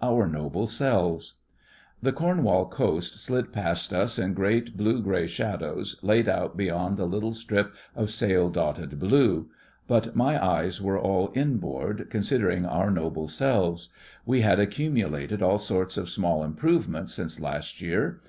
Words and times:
OUR 0.00 0.28
NOBLE 0.28 0.68
SELVES 0.68 1.38
The 2.00 2.12
Cornwall 2.12 2.68
coast 2.68 3.18
slid 3.18 3.52
past 3.52 3.92
us 3.92 4.20
in 4.20 4.32
great 4.32 4.76
grey 4.76 4.92
blue 5.02 5.26
shadows, 5.26 5.96
laid 6.00 6.28
out 6.28 6.56
beyond 6.56 6.96
the 6.96 7.06
little 7.06 7.32
strip 7.32 7.74
of 7.96 8.08
sail 8.08 8.50
dotted 8.50 9.00
blue; 9.00 9.50
but 9.88 10.14
my 10.14 10.40
eyes 10.40 10.80
were 10.80 10.96
all 11.00 11.32
inboard 11.34 12.06
considering 12.08 12.64
our 12.64 12.88
noble 12.92 13.26
selves. 13.26 13.88
We 14.24 14.42
had 14.42 14.60
accumulated 14.60 15.42
all 15.42 15.58
sorts 15.58 15.96
of 15.96 16.08
small 16.08 16.44
improvements 16.44 17.12
since 17.12 17.40
last 17.40 17.82
year. 17.82 18.20